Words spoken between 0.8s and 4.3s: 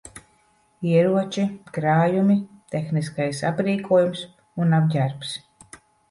Ieroči, krājumi, tehniskais aprīkojums